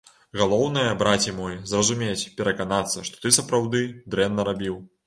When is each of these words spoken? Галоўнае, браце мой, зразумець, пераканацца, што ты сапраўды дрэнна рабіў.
Галоўнае, 0.39 0.85
браце 1.01 1.35
мой, 1.41 1.59
зразумець, 1.73 2.17
пераканацца, 2.41 3.07
што 3.11 3.15
ты 3.27 3.37
сапраўды 3.41 3.89
дрэнна 4.15 4.53
рабіў. 4.53 4.87